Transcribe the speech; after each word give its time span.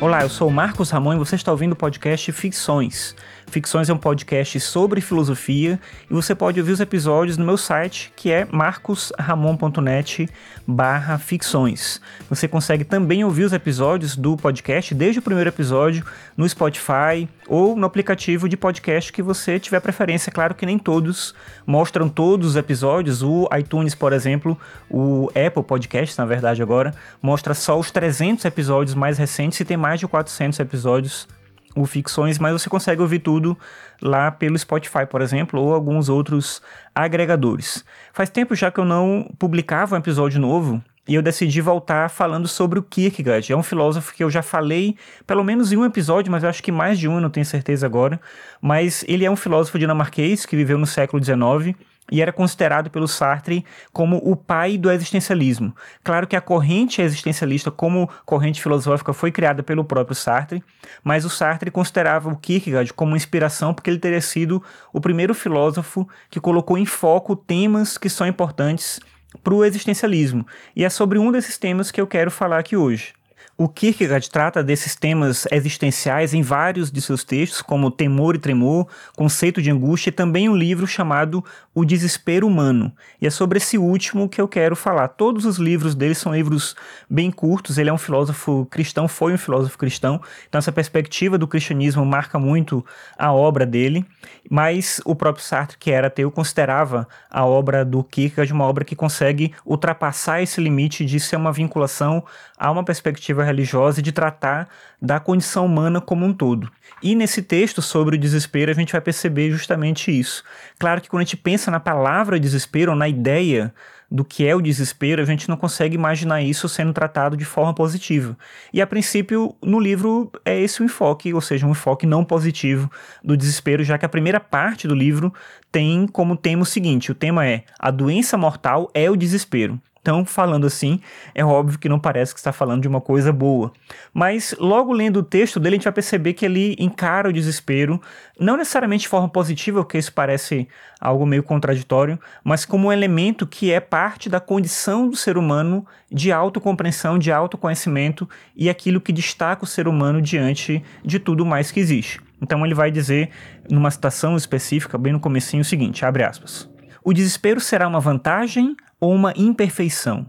Olá, 0.00 0.22
eu 0.22 0.30
sou 0.30 0.50
Marcos 0.50 0.88
Ramon 0.88 1.12
e 1.12 1.18
você 1.18 1.36
está 1.36 1.52
ouvindo 1.52 1.72
o 1.72 1.76
podcast 1.76 2.32
Ficções. 2.32 3.14
Ficções 3.50 3.88
é 3.88 3.92
um 3.92 3.98
podcast 3.98 4.60
sobre 4.60 5.00
filosofia 5.00 5.80
e 6.08 6.14
você 6.14 6.36
pode 6.36 6.60
ouvir 6.60 6.70
os 6.70 6.78
episódios 6.78 7.36
no 7.36 7.44
meu 7.44 7.56
site, 7.56 8.12
que 8.14 8.30
é 8.30 8.46
marcosramon.net 8.48 10.30
barra 10.64 11.18
ficções. 11.18 12.00
Você 12.28 12.46
consegue 12.46 12.84
também 12.84 13.24
ouvir 13.24 13.42
os 13.42 13.52
episódios 13.52 14.14
do 14.16 14.36
podcast, 14.36 14.94
desde 14.94 15.18
o 15.18 15.22
primeiro 15.22 15.50
episódio, 15.50 16.04
no 16.36 16.48
Spotify 16.48 17.28
ou 17.48 17.74
no 17.74 17.86
aplicativo 17.86 18.48
de 18.48 18.56
podcast 18.56 19.12
que 19.12 19.20
você 19.20 19.58
tiver 19.58 19.80
preferência. 19.80 20.30
Claro 20.30 20.54
que 20.54 20.64
nem 20.64 20.78
todos 20.78 21.34
mostram 21.66 22.08
todos 22.08 22.50
os 22.50 22.56
episódios. 22.56 23.20
O 23.20 23.48
iTunes, 23.58 23.96
por 23.96 24.12
exemplo, 24.12 24.56
o 24.88 25.28
Apple 25.30 25.64
Podcast, 25.64 26.16
na 26.16 26.24
verdade 26.24 26.62
agora, 26.62 26.94
mostra 27.20 27.52
só 27.52 27.76
os 27.76 27.90
300 27.90 28.44
episódios 28.44 28.94
mais 28.94 29.18
recentes 29.18 29.58
e 29.58 29.64
tem 29.64 29.76
mais 29.76 29.98
de 29.98 30.06
400 30.06 30.60
episódios 30.60 31.26
o 31.74 31.86
Ficções, 31.86 32.38
mas 32.38 32.52
você 32.52 32.68
consegue 32.68 33.00
ouvir 33.00 33.20
tudo 33.20 33.56
lá 34.02 34.30
pelo 34.30 34.58
Spotify, 34.58 35.06
por 35.08 35.22
exemplo, 35.22 35.60
ou 35.60 35.74
alguns 35.74 36.08
outros 36.08 36.60
agregadores. 36.94 37.84
Faz 38.12 38.28
tempo 38.28 38.54
já 38.54 38.70
que 38.70 38.80
eu 38.80 38.84
não 38.84 39.30
publicava 39.38 39.94
um 39.94 39.98
episódio 39.98 40.40
novo 40.40 40.82
e 41.06 41.14
eu 41.14 41.22
decidi 41.22 41.60
voltar 41.60 42.08
falando 42.08 42.46
sobre 42.46 42.78
o 42.78 42.82
Kierkegaard. 42.82 43.52
É 43.52 43.56
um 43.56 43.62
filósofo 43.62 44.14
que 44.14 44.22
eu 44.22 44.30
já 44.30 44.42
falei 44.42 44.96
pelo 45.26 45.42
menos 45.42 45.72
em 45.72 45.76
um 45.76 45.84
episódio, 45.84 46.30
mas 46.30 46.42
eu 46.42 46.48
acho 46.48 46.62
que 46.62 46.72
mais 46.72 46.98
de 46.98 47.08
um, 47.08 47.20
não 47.20 47.30
tenho 47.30 47.46
certeza 47.46 47.86
agora. 47.86 48.20
Mas 48.60 49.04
ele 49.08 49.24
é 49.24 49.30
um 49.30 49.36
filósofo 49.36 49.78
dinamarquês 49.78 50.46
que 50.46 50.56
viveu 50.56 50.78
no 50.78 50.86
século 50.86 51.22
XIX 51.22 51.76
e 52.10 52.20
era 52.20 52.32
considerado 52.32 52.90
pelo 52.90 53.06
Sartre 53.06 53.64
como 53.92 54.16
o 54.16 54.34
pai 54.34 54.76
do 54.76 54.90
existencialismo. 54.90 55.74
Claro 56.02 56.26
que 56.26 56.36
a 56.36 56.40
corrente 56.40 57.00
existencialista, 57.00 57.70
como 57.70 58.10
corrente 58.24 58.62
filosófica, 58.62 59.12
foi 59.12 59.30
criada 59.30 59.62
pelo 59.62 59.84
próprio 59.84 60.14
Sartre, 60.14 60.62
mas 61.02 61.24
o 61.24 61.30
Sartre 61.30 61.70
considerava 61.70 62.30
o 62.30 62.36
Kierkegaard 62.36 62.92
como 62.92 63.16
inspiração 63.16 63.72
porque 63.72 63.90
ele 63.90 63.98
teria 63.98 64.20
sido 64.20 64.62
o 64.92 65.00
primeiro 65.00 65.34
filósofo 65.34 66.08
que 66.28 66.40
colocou 66.40 66.76
em 66.76 66.86
foco 66.86 67.36
temas 67.36 67.96
que 67.96 68.08
são 68.08 68.26
importantes 68.26 69.00
para 69.44 69.54
o 69.54 69.64
existencialismo. 69.64 70.46
E 70.74 70.84
é 70.84 70.88
sobre 70.88 71.18
um 71.18 71.30
desses 71.30 71.56
temas 71.56 71.90
que 71.90 72.00
eu 72.00 72.06
quero 72.06 72.30
falar 72.30 72.58
aqui 72.58 72.76
hoje. 72.76 73.14
O 73.56 73.68
Kierkegaard 73.68 74.30
trata 74.30 74.64
desses 74.64 74.96
temas 74.96 75.46
existenciais 75.50 76.32
em 76.32 76.40
vários 76.40 76.90
de 76.90 77.00
seus 77.02 77.22
textos, 77.22 77.60
como 77.60 77.90
Temor 77.90 78.34
e 78.34 78.38
Tremor, 78.38 78.86
Conceito 79.14 79.60
de 79.60 79.70
Angústia 79.70 80.08
e 80.08 80.12
também 80.12 80.48
um 80.48 80.56
livro 80.56 80.86
chamado 80.86 81.44
O 81.74 81.84
Desespero 81.84 82.46
Humano. 82.46 82.90
E 83.20 83.26
é 83.26 83.30
sobre 83.30 83.58
esse 83.58 83.76
último 83.76 84.30
que 84.30 84.40
eu 84.40 84.48
quero 84.48 84.74
falar. 84.74 85.08
Todos 85.08 85.44
os 85.44 85.58
livros 85.58 85.94
dele 85.94 86.14
são 86.14 86.34
livros 86.34 86.74
bem 87.08 87.30
curtos, 87.30 87.76
ele 87.76 87.90
é 87.90 87.92
um 87.92 87.98
filósofo 87.98 88.66
cristão, 88.70 89.06
foi 89.06 89.34
um 89.34 89.38
filósofo 89.38 89.76
cristão, 89.76 90.20
então 90.48 90.58
essa 90.58 90.72
perspectiva 90.72 91.36
do 91.36 91.46
cristianismo 91.46 92.04
marca 92.04 92.38
muito 92.38 92.82
a 93.18 93.30
obra 93.30 93.66
dele, 93.66 94.06
mas 94.50 95.02
o 95.04 95.14
próprio 95.14 95.44
Sartre, 95.44 95.76
que 95.78 95.90
era 95.90 96.06
ateu, 96.06 96.30
considerava 96.30 97.06
a 97.30 97.44
obra 97.44 97.84
do 97.84 98.02
Kierkegaard 98.02 98.52
uma 98.52 98.64
obra 98.64 98.86
que 98.86 98.96
consegue 98.96 99.52
ultrapassar 99.66 100.42
esse 100.42 100.60
limite 100.60 101.04
de 101.04 101.20
ser 101.20 101.36
uma 101.36 101.52
vinculação 101.52 102.24
a 102.58 102.70
uma 102.70 102.84
perspectiva 102.84 103.29
religiosa 103.38 104.00
e 104.00 104.02
de 104.02 104.12
tratar 104.12 104.68
da 105.00 105.20
condição 105.20 105.66
humana 105.66 106.00
como 106.00 106.26
um 106.26 106.32
todo. 106.32 106.70
E 107.02 107.14
nesse 107.14 107.42
texto 107.42 107.80
sobre 107.80 108.16
o 108.16 108.18
desespero 108.18 108.70
a 108.70 108.74
gente 108.74 108.92
vai 108.92 109.00
perceber 109.00 109.50
justamente 109.50 110.10
isso. 110.10 110.44
Claro 110.78 111.00
que 111.00 111.08
quando 111.08 111.22
a 111.22 111.24
gente 111.24 111.36
pensa 111.36 111.70
na 111.70 111.80
palavra 111.80 112.38
desespero 112.40 112.94
na 112.94 113.08
ideia 113.08 113.72
do 114.10 114.24
que 114.24 114.46
é 114.46 114.54
o 114.54 114.60
desespero, 114.60 115.22
a 115.22 115.24
gente 115.24 115.48
não 115.48 115.56
consegue 115.56 115.94
imaginar 115.94 116.42
isso 116.42 116.68
sendo 116.68 116.92
tratado 116.92 117.36
de 117.36 117.44
forma 117.44 117.72
positiva. 117.72 118.36
E 118.72 118.82
a 118.82 118.86
princípio, 118.86 119.54
no 119.62 119.78
livro 119.78 120.32
é 120.44 120.58
esse 120.58 120.82
o 120.82 120.84
enfoque, 120.84 121.32
ou 121.32 121.40
seja, 121.40 121.66
um 121.66 121.70
enfoque 121.70 122.06
não 122.06 122.24
positivo 122.24 122.90
do 123.22 123.36
desespero, 123.36 123.84
já 123.84 123.96
que 123.96 124.04
a 124.04 124.08
primeira 124.08 124.40
parte 124.40 124.88
do 124.88 124.94
livro 124.94 125.32
tem 125.70 126.08
como 126.08 126.36
tema 126.36 126.62
o 126.62 126.66
seguinte: 126.66 127.12
o 127.12 127.14
tema 127.14 127.46
é 127.46 127.62
a 127.78 127.90
doença 127.90 128.36
mortal 128.36 128.90
é 128.92 129.08
o 129.08 129.16
desespero. 129.16 129.80
Então, 130.00 130.24
falando 130.24 130.66
assim, 130.66 130.98
é 131.34 131.44
óbvio 131.44 131.78
que 131.78 131.88
não 131.88 132.00
parece 132.00 132.32
que 132.32 132.40
está 132.40 132.52
falando 132.52 132.80
de 132.80 132.88
uma 132.88 133.02
coisa 133.02 133.30
boa. 133.32 133.70
Mas 134.14 134.54
logo 134.58 134.94
lendo 134.94 135.18
o 135.18 135.22
texto 135.22 135.60
dele, 135.60 135.74
a 135.74 135.76
gente 135.76 135.84
vai 135.84 135.92
perceber 135.92 136.32
que 136.32 136.46
ele 136.46 136.74
encara 136.78 137.28
o 137.28 137.32
desespero, 137.32 138.00
não 138.38 138.56
necessariamente 138.56 139.02
de 139.02 139.08
forma 139.08 139.28
positiva, 139.28 139.82
porque 139.82 139.98
isso 139.98 140.12
parece 140.12 140.66
algo 140.98 141.26
meio 141.26 141.42
contraditório, 141.42 142.18
mas 142.42 142.64
como 142.64 142.88
um 142.88 142.92
elemento 142.92 143.46
que 143.46 143.70
é 143.70 143.78
parte 143.78 144.30
da 144.30 144.40
condição 144.40 145.06
do 145.06 145.16
ser 145.16 145.36
humano 145.36 145.86
de 146.10 146.32
autocompreensão, 146.32 147.18
de 147.18 147.30
autoconhecimento 147.30 148.28
e 148.56 148.70
aquilo 148.70 149.02
que 149.02 149.12
destaca 149.12 149.64
o 149.64 149.66
ser 149.66 149.86
humano 149.86 150.22
diante 150.22 150.82
de 151.04 151.18
tudo 151.18 151.44
mais 151.44 151.70
que 151.70 151.78
existe. 151.78 152.20
Então 152.40 152.64
ele 152.64 152.74
vai 152.74 152.90
dizer, 152.90 153.28
numa 153.70 153.90
citação 153.90 154.34
específica, 154.34 154.96
bem 154.96 155.12
no 155.12 155.20
comecinho, 155.20 155.60
o 155.60 155.64
seguinte, 155.64 156.06
abre 156.06 156.24
aspas. 156.24 156.69
O 157.02 157.12
desespero 157.12 157.60
será 157.60 157.88
uma 157.88 158.00
vantagem 158.00 158.76
ou 159.00 159.14
uma 159.14 159.32
imperfeição, 159.34 160.26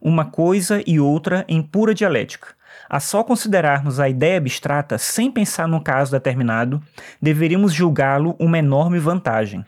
uma 0.00 0.24
coisa 0.24 0.82
e 0.86 0.98
outra 0.98 1.44
em 1.48 1.62
pura 1.62 1.94
dialética. 1.94 2.48
A 2.88 2.98
só 2.98 3.22
considerarmos 3.22 4.00
a 4.00 4.08
ideia 4.08 4.38
abstrata 4.38 4.98
sem 4.98 5.30
pensar 5.30 5.68
no 5.68 5.80
caso 5.80 6.10
determinado, 6.10 6.82
deveríamos 7.22 7.72
julgá-lo 7.72 8.34
uma 8.38 8.58
enorme 8.58 8.98
vantagem. 8.98 9.64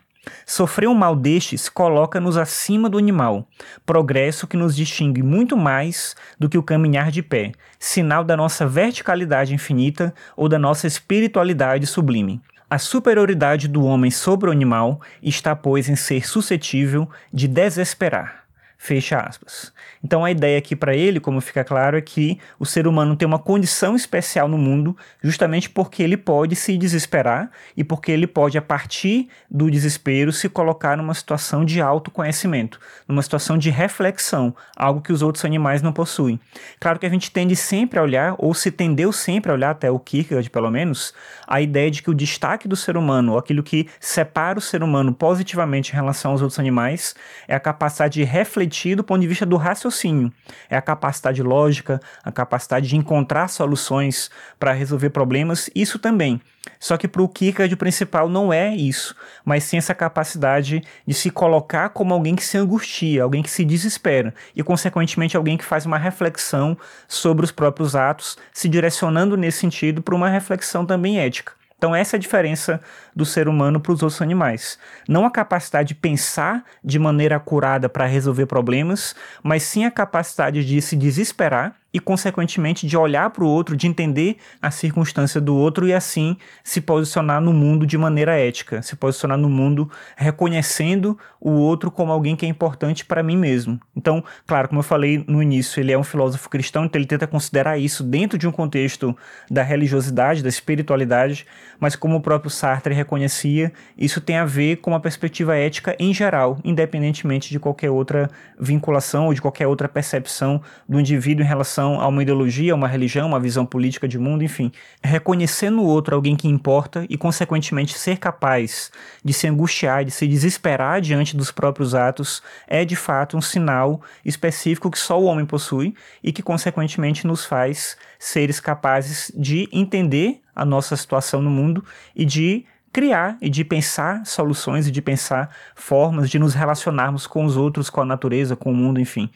Sofrer 0.47 0.89
um 0.89 0.95
mal 0.95 1.17
destes 1.17 1.69
coloca-nos 1.69 2.37
acima 2.37 2.89
do 2.89 2.99
animal, 2.99 3.49
progresso 3.85 4.47
que 4.47 4.57
nos 4.57 4.75
distingue 4.75 5.23
muito 5.23 5.57
mais 5.57 6.15
do 6.39 6.49
que 6.49 6.59
o 6.59 6.63
caminhar 6.63 7.11
de 7.11 7.23
pé, 7.23 7.53
sinal 7.79 8.23
da 8.23 8.37
nossa 8.37 8.67
verticalidade 8.67 9.55
infinita 9.55 10.15
ou 10.37 10.49
da 10.49 10.59
nossa 10.59 10.87
espiritualidade 10.87 11.87
sublime. 11.87 12.41
A 12.73 12.79
superioridade 12.79 13.69
do 13.69 13.85
homem 13.85 14.11
sobre 14.11 14.49
o 14.49 14.51
animal 14.51 14.99
está, 15.23 15.55
pois, 15.55 15.91
em 15.91 15.95
ser 15.95 16.27
suscetível 16.27 17.07
de 17.31 17.47
desesperar. 17.47 18.42
Fecha 18.85 19.21
aspas. 19.21 19.73
Então 20.03 20.25
a 20.25 20.31
ideia 20.33 20.59
aqui 20.59 20.75
para 20.75 20.93
ele, 20.93 21.21
como 21.21 21.41
fica 21.41 21.63
claro, 21.63 21.97
é 21.97 22.01
que 22.01 22.41
o 22.59 22.67
ser 22.67 22.89
humano 22.89 23.15
tem 23.15 23.29
uma 23.29 23.39
condição 23.39 23.95
especial 23.95 24.49
no 24.49 24.59
mundo, 24.59 24.97
justamente 25.23 25.71
porque 25.71 26.03
ele 26.03 26.17
pode 26.17 26.57
se 26.57 26.77
desesperar 26.77 27.49
e 27.77 27.85
porque 27.85 28.11
ele 28.11 28.27
pode, 28.27 28.59
a 28.59 28.63
partir 28.63 29.29
do 29.49 29.71
desespero, 29.71 30.33
se 30.33 30.49
colocar 30.49 30.97
numa 30.97 31.15
situação 31.15 31.65
de 31.65 31.81
autoconhecimento, 31.81 32.81
numa 33.07 33.23
situação 33.23 33.57
de 33.57 33.71
reflexão, 33.71 34.53
algo 34.77 35.01
que 35.01 35.13
os 35.13 35.23
outros 35.23 35.45
animais 35.45 35.81
não 35.81 35.93
possuem. 35.93 36.41
Claro 36.81 36.99
que 36.99 37.07
a 37.07 37.11
gente 37.11 37.31
tende 37.31 37.55
sempre 37.55 38.01
a 38.01 38.03
olhar, 38.03 38.35
ou 38.37 38.53
se 38.53 38.73
tendeu 38.73 39.13
sempre 39.13 39.53
a 39.53 39.55
olhar, 39.55 39.71
até 39.71 39.93
o 39.93 40.01
Kierkegaard 40.01 40.51
pelo 40.51 40.73
menos, 40.73 41.15
a 41.47 41.61
ideia 41.61 41.89
de 41.89 42.03
que 42.03 42.11
o 42.11 42.15
destaque 42.15 42.67
do 42.67 42.75
ser 42.75 42.97
humano, 42.97 43.39
aquilo 43.39 43.63
que 43.63 43.89
separa 44.01 44.59
o 44.59 44.63
ser 44.63 44.83
humano 44.83 45.15
positivamente 45.15 45.93
em 45.93 45.95
relação 45.95 46.33
aos 46.33 46.43
outros 46.43 46.59
animais, 46.59 47.15
é 47.47 47.55
a 47.55 47.61
capacidade 47.61 48.15
de 48.15 48.25
refletir 48.25 48.72
do 48.97 49.05
ponto 49.05 49.21
de 49.21 49.27
vista 49.27 49.47
do 49.47 49.57
raciocínio. 49.57 50.33
É 50.69 50.77
a 50.77 50.83
capacidade 50.83 51.43
lógica, 51.43 52.01
a 52.25 52.33
capacidade 52.33 52.89
de 52.89 52.97
encontrar 52.97 53.49
soluções 53.49 54.31
para 54.59 54.73
resolver 54.73 55.11
problemas, 55.11 55.71
isso 55.75 55.99
também. 55.99 56.41
Só 56.79 56.97
que 56.97 57.09
para 57.09 57.23
o 57.23 57.29
Kierkegaard 57.29 57.75
o 57.75 57.77
principal 57.77 58.29
não 58.29 58.53
é 58.53 58.75
isso, 58.75 59.15
mas 59.45 59.65
sim 59.65 59.77
essa 59.77 59.95
capacidade 59.95 60.83
de 61.07 61.15
se 61.15 61.31
colocar 61.31 61.91
como 61.91 62.15
alguém 62.15 62.37
que 62.37 62.45
se 62.45 62.57
angustia, 62.57 63.23
alguém 63.23 63.43
que 63.43 63.51
se 63.51 63.65
desespera 63.65 64.35
e, 64.55 64.63
consequentemente, 64.63 65.37
alguém 65.37 65.57
que 65.57 65.65
faz 65.65 65.87
uma 65.87 65.99
reflexão 65.99 66.77
sobre 67.09 67.45
os 67.45 67.51
próprios 67.51 67.97
atos, 67.97 68.37
se 68.53 68.69
direcionando 68.69 69.37
nesse 69.37 69.59
sentido 69.59 70.03
para 70.03 70.15
uma 70.15 70.29
reflexão 70.29 70.87
também 70.87 71.19
ética. 71.19 71.53
Então, 71.83 71.97
essa 71.97 72.15
é 72.15 72.17
a 72.17 72.21
diferença 72.21 72.81
do 73.13 73.27
ser 73.27 73.49
humano 73.49 73.81
para 73.81 73.91
os 73.91 74.05
outros 74.05 74.23
animais. 74.23 74.79
Não 75.09 75.27
a 75.27 75.31
capacidade 75.33 75.89
de 75.89 75.95
pensar 75.97 76.65
de 76.85 76.97
maneira 76.97 77.35
acurada 77.35 77.89
para 77.89 78.07
resolver 78.07 78.47
problemas, 78.47 79.17
mas 79.43 79.65
sim 79.65 79.85
a 79.85 79.91
capacidade 79.91 80.65
de 80.65 80.81
se 80.81 80.95
desesperar 80.95 81.75
e, 81.93 82.01
consequentemente, 82.01 82.87
de 82.87 82.97
olhar 82.97 83.31
para 83.31 83.45
o 83.45 83.49
outro, 83.49 83.77
de 83.77 83.87
entender 83.87 84.37
a 84.61 84.71
circunstância 84.71 85.41
do 85.41 85.55
outro 85.55 85.87
e, 85.87 85.93
assim, 85.93 86.37
se 86.65 86.81
posicionar 86.81 87.41
no 87.41 87.53
mundo 87.53 87.87
de 87.87 87.99
maneira 87.99 88.39
ética, 88.39 88.81
se 88.83 88.97
posicionar 88.97 89.37
no 89.37 89.49
mundo 89.49 89.91
reconhecendo 90.17 91.19
o 91.41 91.51
outro 91.51 91.91
como 91.91 92.13
alguém 92.13 92.37
que 92.37 92.47
é 92.47 92.49
importante 92.49 93.05
para 93.05 93.23
mim 93.23 93.37
mesmo. 93.37 93.79
Então, 93.97 94.25
claro, 94.47 94.69
como 94.69 94.79
eu 94.79 94.85
falei 94.85 95.25
no 95.27 95.43
início, 95.43 95.81
ele 95.81 95.93
é 95.93 95.99
um 95.99 96.05
filósofo 96.05 96.49
cristão, 96.49 96.85
então 96.85 96.99
ele 96.99 97.07
tenta 97.07 97.27
considerar 97.27 97.79
isso 97.79 98.03
dentro 98.03 98.39
de 98.39 98.47
um 98.47 98.53
contexto 98.53 99.17
da 99.51 99.63
religiosidade, 99.63 100.43
da 100.43 100.49
espiritualidade, 100.49 101.47
mas 101.81 101.97
como 101.97 102.17
o 102.17 102.21
próprio 102.21 102.51
Sartre 102.51 102.95
reconhecia, 102.95 103.73
isso 103.99 104.21
tem 104.21 104.37
a 104.37 104.45
ver 104.45 104.77
com 104.77 104.91
uma 104.91 105.01
perspectiva 105.01 105.57
ética 105.57 105.97
em 105.99 106.15
geral, 106.15 106.59
independentemente 106.65 107.51
de 107.51 107.59
qualquer 107.59 107.91
outra 107.91 108.31
vinculação 108.59 109.27
ou 109.27 109.35
de 109.35 109.43
qualquer 109.43 109.67
outra 109.67 109.89
percepção 109.89 110.63
do 110.89 111.01
indivíduo 111.01 111.45
em 111.45 111.49
relação 111.83 112.01
a 112.01 112.07
uma 112.07 112.23
ideologia, 112.23 112.75
uma 112.75 112.87
religião, 112.87 113.29
uma 113.29 113.41
visão 113.41 113.67
política 113.67 114.07
de 114.07 114.19
mundo, 114.19 114.45
enfim. 114.45 114.71
Reconhecer 115.03 115.71
no 115.71 115.83
outro 115.83 116.15
alguém 116.15 116.37
que 116.37 116.49
importa 116.49 117.05
e, 117.09 117.17
consequentemente, 117.17 117.99
ser 117.99 118.19
capaz 118.19 118.91
de 119.25 119.33
se 119.33 119.47
angustiar, 119.47 120.05
de 120.05 120.11
se 120.11 120.27
desesperar 120.27 121.01
diante 121.01 121.37
dos 121.37 121.51
próprios 121.51 121.95
atos, 121.95 122.43
é 122.67 122.85
de 122.85 122.97
fato 122.97 123.37
um 123.37 123.41
sinal 123.41 124.01
específico 124.25 124.91
que 124.91 124.99
só 124.99 125.21
o 125.21 125.25
homem 125.25 125.45
possui 125.45 125.95
e 126.23 126.33
que, 126.33 126.43
consequentemente, 126.43 127.27
nos 127.27 127.45
faz 127.45 127.97
seres 128.19 128.61
capazes 128.61 129.33
de 129.35 129.69
entender 129.73 130.41
a 130.55 130.65
nossa 130.65 130.97
situação 130.97 131.43
no 131.43 131.51
mundo 131.51 131.85
e 132.15 132.25
de 132.25 132.65
criar 132.93 133.39
e 133.41 133.49
de 133.49 133.65
pensar 133.65 134.25
soluções 134.27 134.87
e 134.87 134.91
de 134.91 135.01
pensar 135.01 135.49
formas 135.75 136.29
de 136.29 136.39
nos 136.39 136.53
relacionarmos 136.53 137.27
com 137.27 137.47
os 137.47 137.57
outros, 137.57 137.89
com 137.89 138.03
a 138.03 138.05
natureza, 138.05 138.55
com 138.55 138.71
o 138.71 138.75
mundo, 138.75 139.01
enfim. 139.01 139.31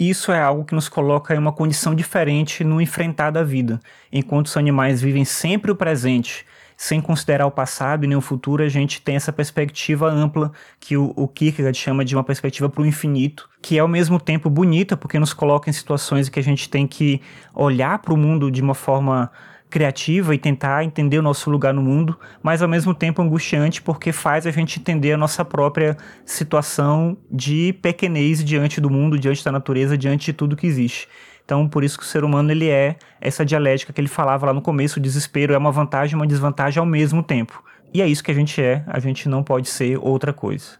Isso 0.00 0.32
é 0.32 0.40
algo 0.40 0.64
que 0.64 0.74
nos 0.74 0.88
coloca 0.88 1.34
em 1.34 1.38
uma 1.38 1.52
condição 1.52 1.94
diferente 1.94 2.64
no 2.64 2.80
enfrentar 2.80 3.30
da 3.30 3.44
vida. 3.44 3.78
Enquanto 4.10 4.46
os 4.46 4.56
animais 4.56 5.02
vivem 5.02 5.26
sempre 5.26 5.70
o 5.70 5.76
presente, 5.76 6.46
sem 6.74 7.02
considerar 7.02 7.44
o 7.44 7.50
passado 7.50 8.02
e 8.02 8.06
nem 8.08 8.16
o 8.16 8.22
futuro, 8.22 8.62
a 8.62 8.68
gente 8.70 9.02
tem 9.02 9.16
essa 9.16 9.30
perspectiva 9.30 10.10
ampla 10.10 10.52
que 10.80 10.96
o, 10.96 11.12
o 11.14 11.28
Kierkegaard 11.28 11.76
chama 11.76 12.02
de 12.02 12.16
uma 12.16 12.24
perspectiva 12.24 12.66
para 12.70 12.80
o 12.80 12.86
infinito, 12.86 13.46
que 13.60 13.76
é 13.76 13.80
ao 13.80 13.88
mesmo 13.88 14.18
tempo 14.18 14.48
bonita, 14.48 14.96
porque 14.96 15.18
nos 15.18 15.34
coloca 15.34 15.68
em 15.68 15.72
situações 15.74 16.28
em 16.28 16.30
que 16.30 16.40
a 16.40 16.42
gente 16.42 16.70
tem 16.70 16.86
que 16.86 17.20
olhar 17.52 17.98
para 17.98 18.14
o 18.14 18.16
mundo 18.16 18.50
de 18.50 18.62
uma 18.62 18.74
forma 18.74 19.30
criativa 19.70 20.34
e 20.34 20.38
tentar 20.38 20.84
entender 20.84 21.18
o 21.18 21.22
nosso 21.22 21.48
lugar 21.48 21.72
no 21.72 21.80
mundo, 21.80 22.18
mas 22.42 22.60
ao 22.60 22.68
mesmo 22.68 22.92
tempo 22.92 23.22
angustiante 23.22 23.80
porque 23.80 24.12
faz 24.12 24.46
a 24.46 24.50
gente 24.50 24.80
entender 24.80 25.12
a 25.12 25.16
nossa 25.16 25.44
própria 25.44 25.96
situação 26.26 27.16
de 27.30 27.72
pequenez 27.80 28.44
diante 28.44 28.80
do 28.80 28.90
mundo, 28.90 29.18
diante 29.18 29.44
da 29.44 29.52
natureza, 29.52 29.96
diante 29.96 30.26
de 30.26 30.32
tudo 30.32 30.56
que 30.56 30.66
existe. 30.66 31.08
Então, 31.44 31.68
por 31.68 31.82
isso 31.82 31.96
que 31.96 32.04
o 32.04 32.06
ser 32.06 32.24
humano 32.24 32.50
ele 32.50 32.68
é 32.68 32.96
essa 33.20 33.44
dialética 33.44 33.92
que 33.92 34.00
ele 34.00 34.08
falava 34.08 34.46
lá 34.46 34.52
no 34.52 34.60
começo, 34.60 34.98
o 34.98 35.02
desespero 35.02 35.54
é 35.54 35.58
uma 35.58 35.72
vantagem 35.72 36.14
e 36.14 36.16
uma 36.16 36.26
desvantagem 36.26 36.78
ao 36.78 36.86
mesmo 36.86 37.22
tempo. 37.22 37.62
E 37.92 38.02
é 38.02 38.06
isso 38.06 38.22
que 38.22 38.30
a 38.30 38.34
gente 38.34 38.60
é, 38.60 38.84
a 38.86 38.98
gente 38.98 39.28
não 39.28 39.42
pode 39.42 39.68
ser 39.68 39.98
outra 39.98 40.32
coisa. 40.32 40.79